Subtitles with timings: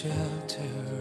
[0.00, 0.99] shelter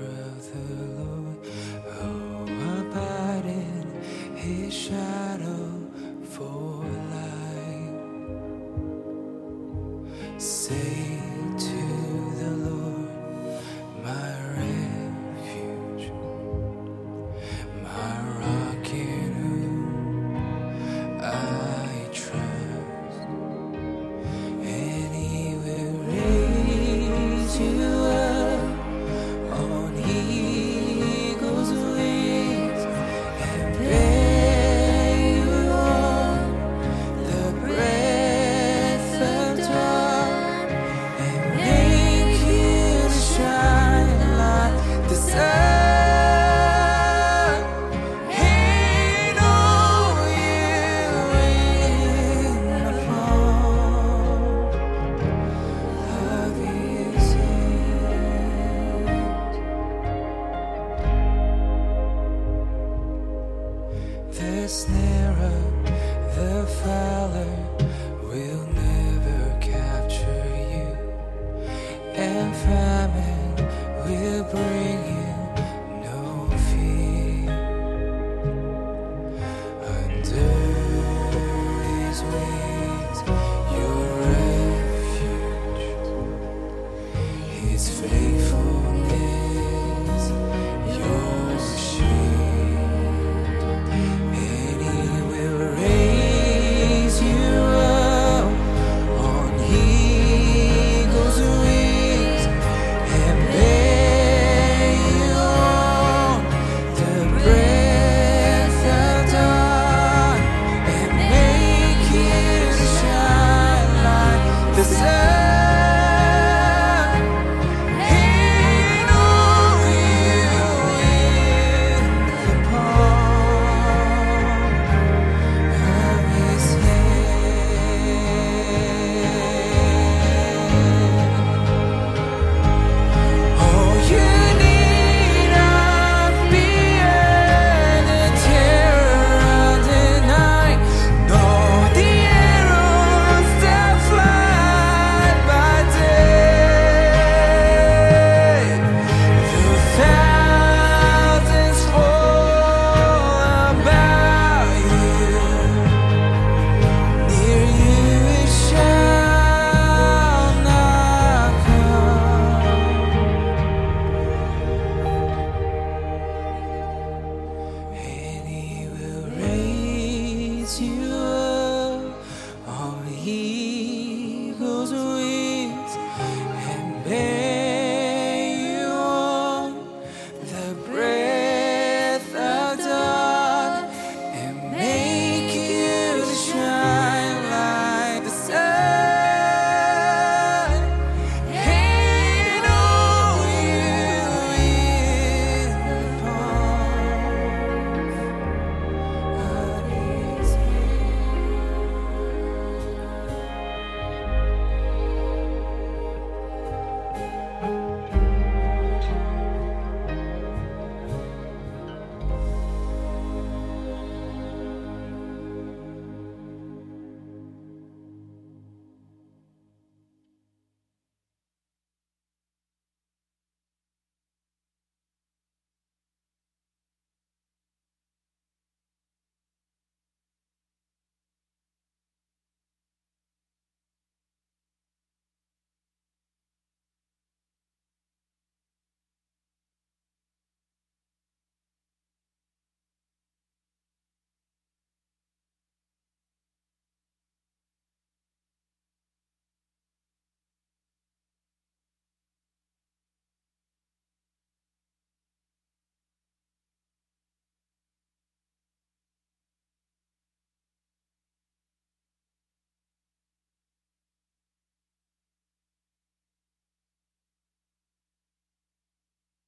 [64.70, 65.64] gets nearer,
[66.36, 67.50] the Father
[68.22, 68.99] will never.